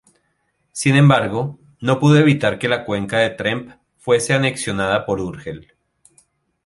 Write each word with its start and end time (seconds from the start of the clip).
Sin 0.71 0.95
embargo, 0.95 1.59
no 1.79 1.99
pudo 1.99 2.17
evitar 2.17 2.57
que 2.57 2.67
la 2.67 2.85
Cuenca 2.85 3.19
de 3.19 3.29
Tremp 3.29 3.73
fuese 3.99 4.33
anexionada 4.33 5.05
por 5.05 5.21
Urgel. 5.21 5.75